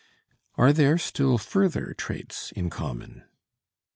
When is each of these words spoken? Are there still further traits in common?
Are 0.55 0.73
there 0.73 0.97
still 0.97 1.37
further 1.37 1.93
traits 1.93 2.51
in 2.53 2.71
common? 2.71 3.23